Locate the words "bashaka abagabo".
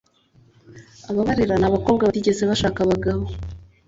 2.49-3.23